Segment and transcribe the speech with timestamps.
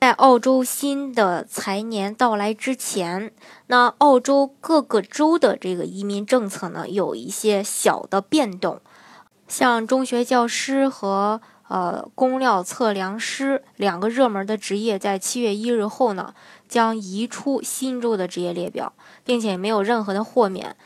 [0.00, 3.34] 在澳洲新的财年到来之前，
[3.66, 8.80] 那澳洲各个州的这个移民政策呢，有一些小的变动。
[9.46, 16.32] 像中学教师和呃工料测量师两个热门的职业，在七月一日后呢，
[16.66, 20.76] 将移出新州的职业列表，并且没有任何的豁免。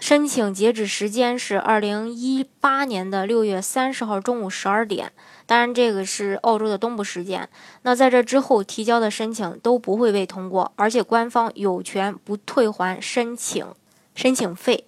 [0.00, 5.12] 申请截止时间是二零一八年的六月三十号中午十二点，
[5.46, 7.48] 当然这个是澳洲的东部时间。
[7.82, 13.66] 那在这之后提交的申请都不会被通过，而且官方有权不退还申请
[14.14, 14.84] 申请费。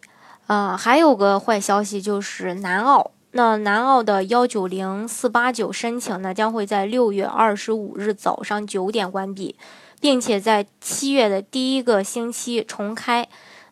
[0.48, 9.56] 呃，还有个坏消息就是南澳，那南澳的幺九零四八九申请呢将会在六月二十五日早上九点关闭，
[9.98, 13.26] 并且在七月的第一个星期重开。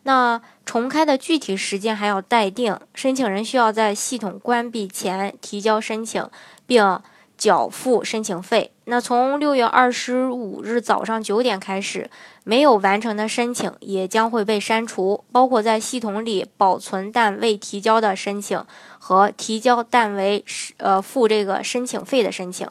[0.07, 6.29] 那重开的具体时间还要待定，申请人需要在系统关闭前提交申请，
[6.67, 7.01] 并
[7.35, 8.71] 缴付申请费。
[8.83, 12.07] 那从六月二十五日早上九点开始，
[12.43, 18.63] 没有完成的申请也将会被删除，包括在系统里保存但未提交的申请
[18.99, 20.45] 和提交但未
[20.77, 22.69] 呃付这个申请费的申请。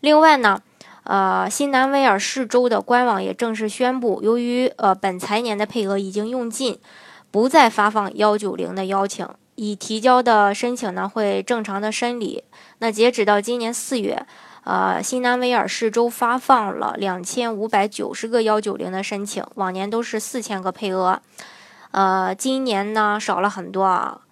[0.00, 0.62] 另外呢。
[1.04, 6.78] 呃，新南威尔士州的官网也正式宣布，由于呃本财年的配额已经用尽，
[7.30, 12.44] 不再发放幺九零的邀请，已提交的申请呢会正常的审理。
[12.78, 14.26] 那截止到今年四月，
[14.64, 21.20] 呃，新南威尔士州发放了两千五百九十个幺九零的申请，往年都是四千个配额，
[21.90, 24.22] 呃，今年呢少了很多啊。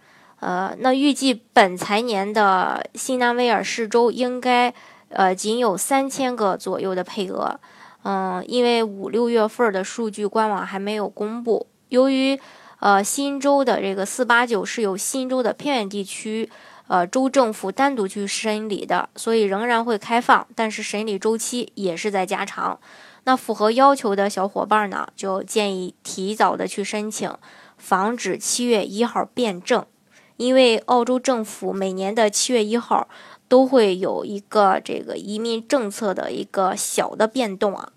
[0.40, 4.72] 呃，那预计本财年的新南威尔士州应该。
[5.14, 7.60] 呃，仅有三千个左右的配额，
[8.04, 11.66] 嗯，因为五六月份的数据官网还没有公布。
[11.90, 12.40] 由于
[12.80, 16.50] 呃新州的这个四八九是由新州的偏远地区
[16.88, 22.80] 呃州政府单独去审理的，所以仍然会开放，但是审理周期也是在加长。
[23.24, 27.30] 那符合要求的小伙伴呢，就建议提早的去申请，
[27.76, 29.86] 防止七月一号变证，
[30.38, 33.08] 因为澳洲政府每年的七月一号。
[33.52, 37.92] 都会有一个这个移民政策的一个小的变动啊。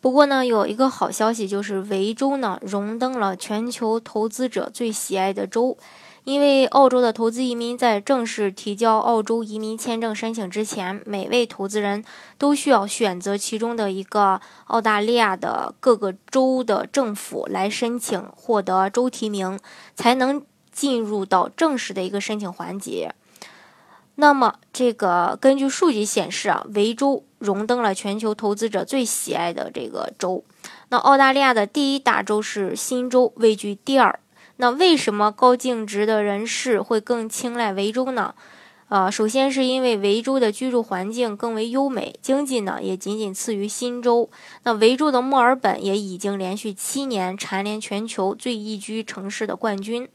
[0.00, 5.76] 不过呢，有一个好消息就是维州呢荣登了全球投资者最喜爱的州，
[6.24, 12.02] 因为澳洲的投资移民在正式提交澳洲移民签证申请之前，每位投资人
[12.38, 19.58] 都需要选择其中的一个澳大利亚的各个州的政府来申请获得州提名，
[19.94, 23.14] 才能进入到正式的一个申请环节。
[24.20, 30.44] 那么，这个根据数据显示啊，维州荣登了全球投资者最喜爱的这个州。
[30.88, 34.18] 那澳大利亚的第一大州是新州，位居第二。
[34.56, 38.34] 那为什么高净值的人士会更青睐维州呢？
[38.88, 44.28] 呃，首先是因为维州的居住环境更为优美，经济呢也仅仅次于新州。
[44.64, 50.08] 那维州的墨尔本也已经连续七年蝉联全球最宜居城市的冠军。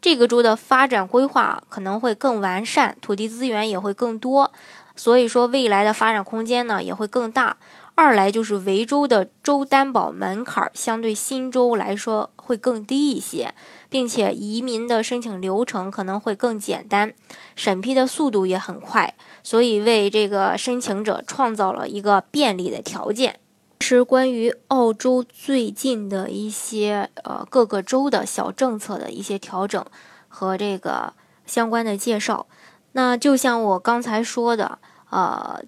[0.00, 4.52] 这个州的发展规划可能会更完善，土地资源也会更多，
[4.94, 7.56] 所以说未来的发展空间呢也会更大。
[7.96, 13.52] 二来就是维州的州担保门槛相对新州来说会更低一些，
[13.88, 17.12] 并且移民的申请流程可能会更简单，
[17.56, 23.40] 审批的速度也很快，所以为这个申请者创造了一个便利的条件。
[23.80, 29.82] 是关于澳洲最近的一些呃各个州的小政策的一些调整
[30.28, 31.14] 和这个
[31.46, 32.46] 相关的介绍。
[32.92, 34.78] 那就像我刚才说的，
[35.10, 35.62] 呃，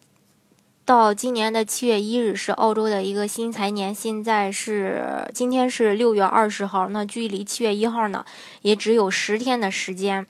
[0.84, 8.25] 到今年的七月一日是澳洲的一个新财年，现在是今天是六月二十号，那距离七月一号呢
[8.62, 10.27] 也只有十天的时间。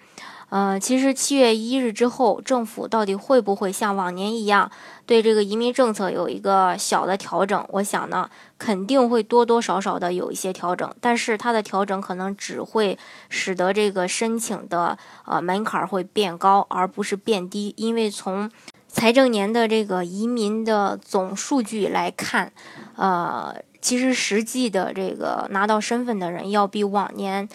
[0.51, 4.69] 嗯，其实七月一日之后，政府到底会不会像往年一样
[5.07, 7.65] 对这个移民政策有一个小的调整？
[7.71, 12.99] 我想呢，肯定会多多少少的有一些调整，但是它的调整可能只会
[13.29, 17.73] 使得这个申请的呃门槛会变高，而不是变低。
[17.77, 18.51] 因为从
[18.89, 22.53] 财政年的这个移民的总数据来看，
[22.97, 27.49] 呃，其实实际的这个拿到身份的人要比往年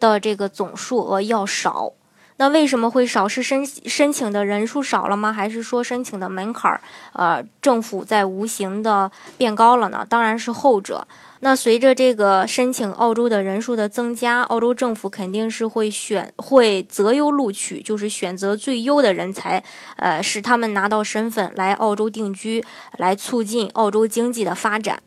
[0.00, 1.92] 的这个总数额要少。
[2.38, 3.28] 那为什么会少？
[3.28, 5.32] 是申申请的人数少了吗？
[5.32, 6.80] 还是说申请的门槛儿，
[7.12, 10.06] 呃，政府在无形的变高了呢？
[10.08, 11.06] 当然是后者。
[11.40, 19.62] 那随着这个申请澳洲的人数的增加，澳洲政府肯定是会选会择优录取，就是选择最优的人才，
[19.96, 22.64] 呃，使他们拿到身份来澳洲定居，
[22.96, 25.00] 来促进澳洲经济的发展。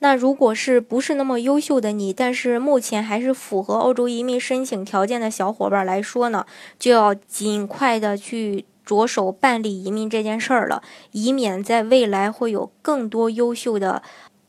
[0.00, 6.44] 那如果是不是那么优秀的你，但是目前还是符合澳洲移民申请条件的小伙伴来说呢，
[6.78, 10.82] 就要尽快的去着手办理移民这件事儿了，
[11.12, 14.02] 以免在未来会有更多优秀的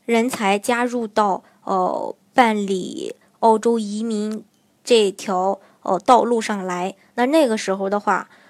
[0.04, 4.44] 人才加入到呃办理澳洲移民
[4.84, 6.94] 这条呃道路上来。
[7.14, 8.28] 那那个时候的话，